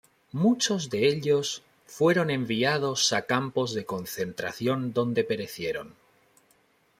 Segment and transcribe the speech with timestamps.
[0.31, 5.93] Muchos de ellos fueron enviados a campos de concentración donde perecieron.